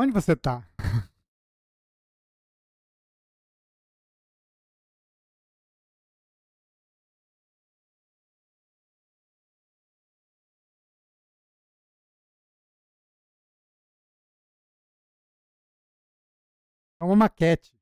[0.00, 0.66] Onde você tá?
[16.98, 17.72] É uma maquete.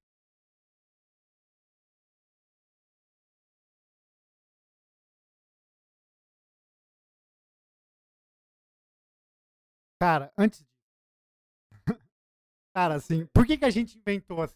[10.01, 10.65] Cara, antes.
[12.79, 14.55] Cara, assim, por que, que a gente inventou essa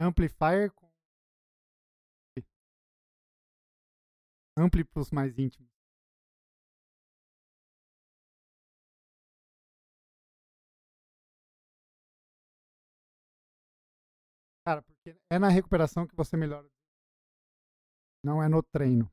[0.00, 0.86] Amplifier com.
[4.58, 5.70] Ampli pros mais íntimos.
[14.66, 16.68] Cara, porque é na recuperação que você melhora.
[18.24, 19.08] Não é no treino.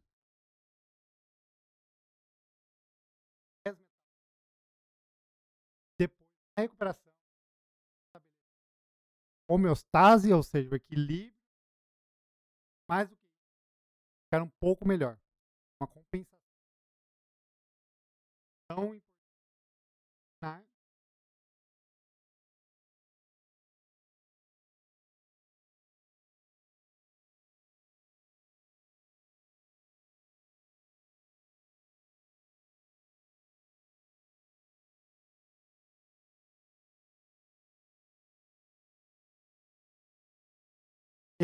[5.99, 6.27] Depois
[6.57, 7.12] da recuperação,
[9.47, 11.33] homeostase, ou seja, o equilíbrio,
[12.87, 13.27] mais do que
[14.25, 15.19] ficar um pouco melhor.
[15.79, 16.39] Uma compensação.
[18.67, 19.01] Tão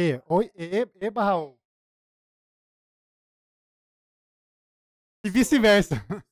[0.02, 1.60] E, oi, e, e barra O.
[5.26, 5.96] E vice-versa.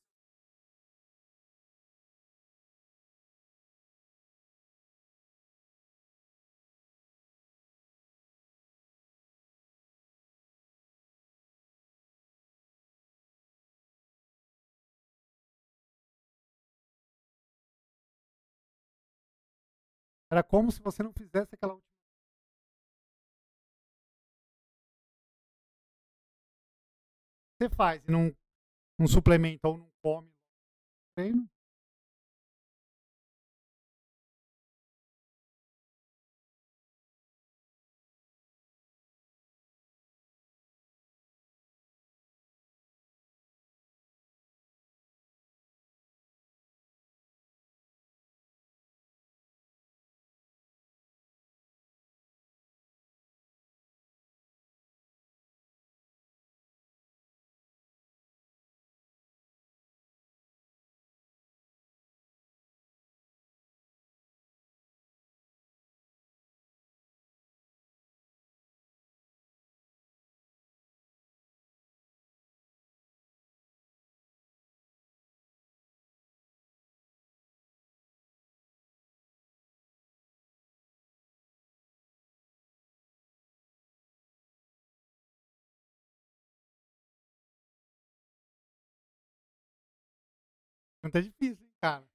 [20.30, 21.97] Era como se você não fizesse aquela última.
[27.60, 28.32] Você faz não,
[28.96, 30.30] não suplementa ou não come
[31.16, 31.44] treino.
[91.08, 92.06] Não tá difícil, hein, cara.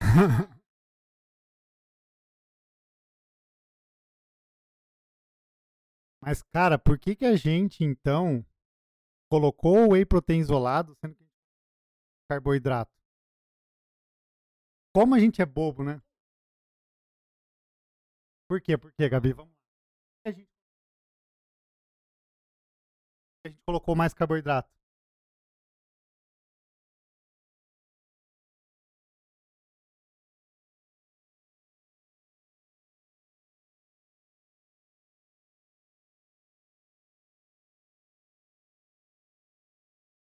[6.20, 8.46] Mas, cara, por que, que a gente, então,
[9.28, 11.24] colocou o whey protein isolado sendo que
[12.30, 12.92] carboidrato?
[14.94, 16.00] Como a gente é bobo, né?
[18.48, 18.78] Por quê?
[18.78, 19.32] Por quê, Gabi?
[19.32, 19.61] Vamos lá.
[23.44, 24.68] A gente colocou mais carboidrato.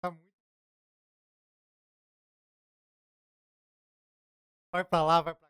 [0.00, 0.12] Tá.
[4.72, 5.47] Vai pra lá, vai pra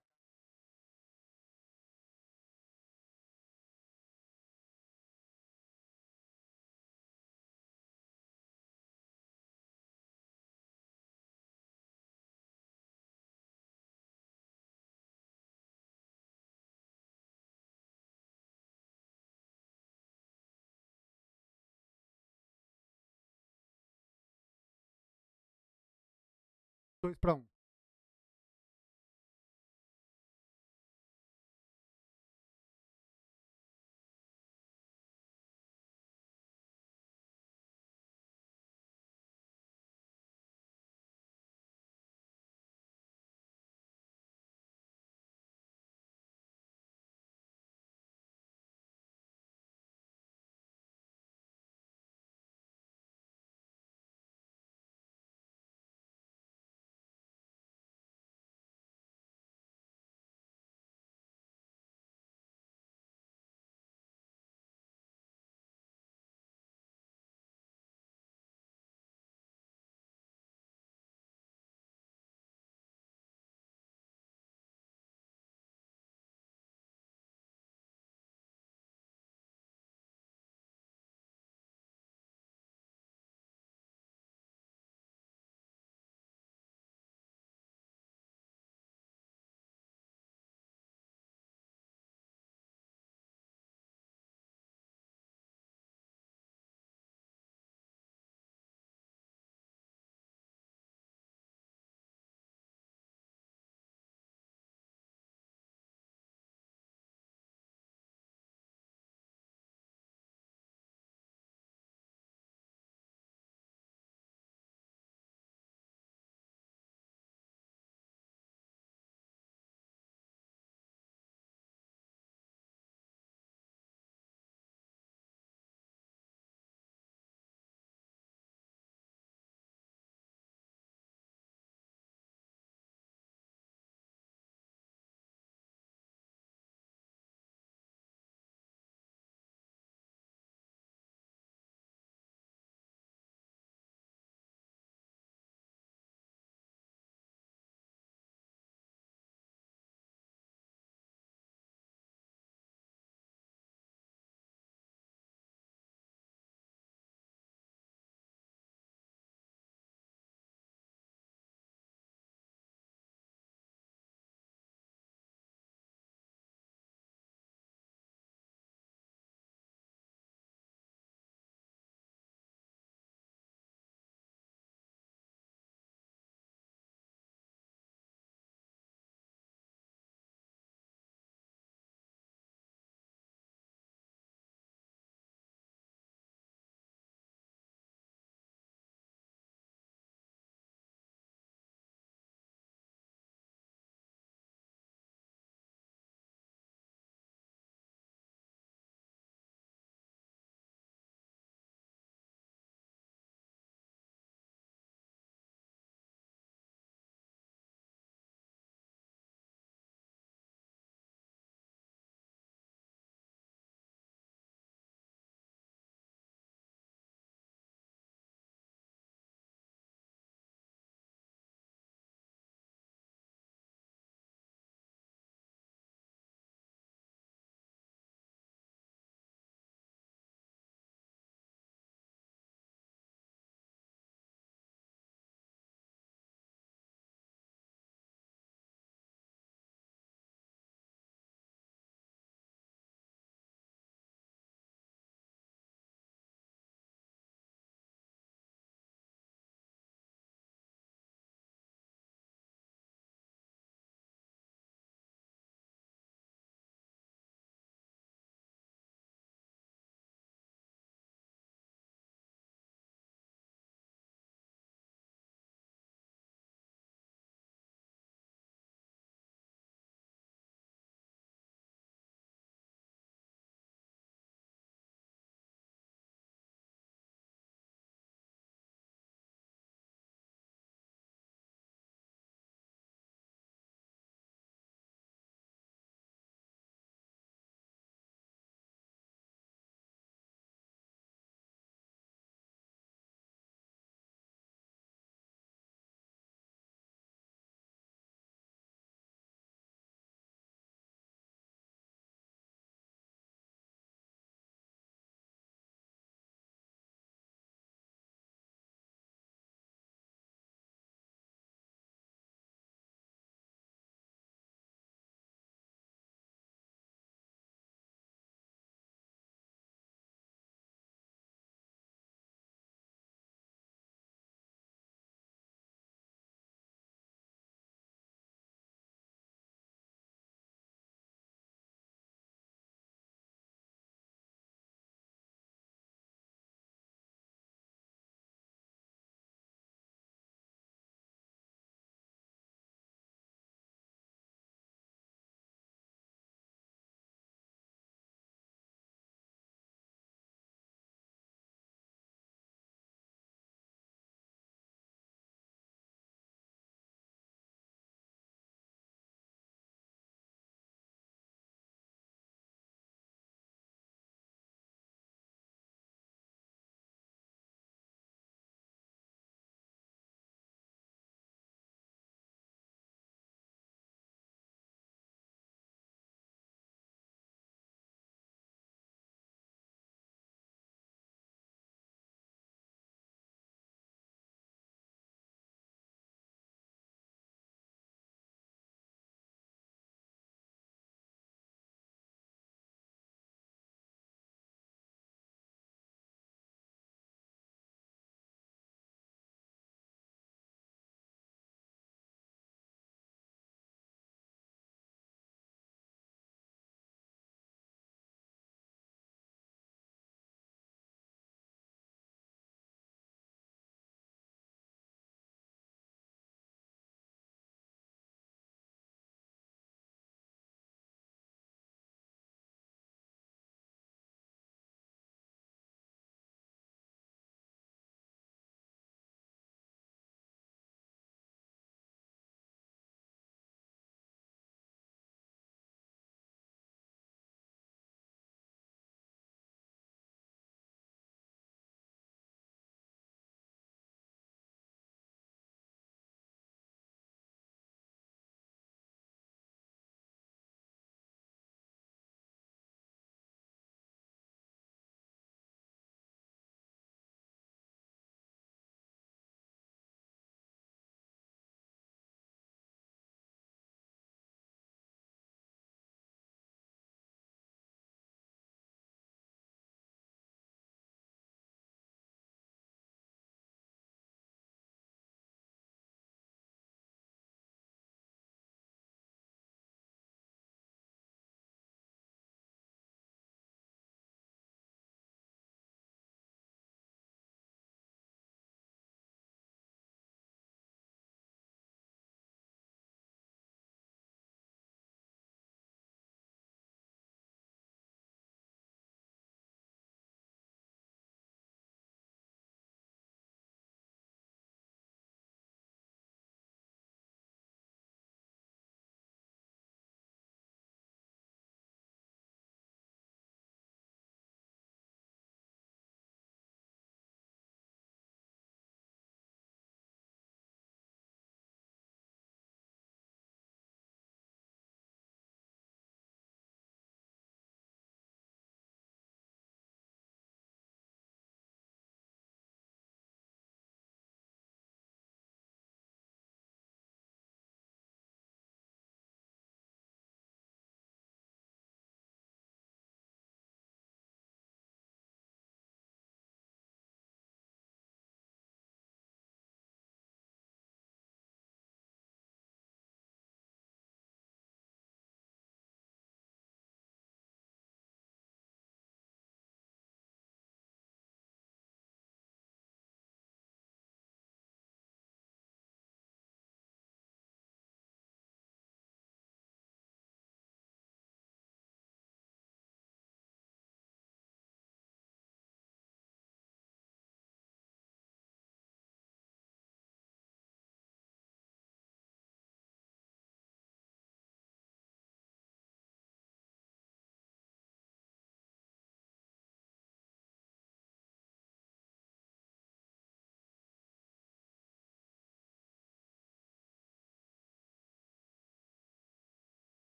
[27.03, 27.58] 2 para 1.